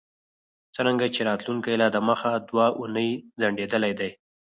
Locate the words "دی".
3.99-4.11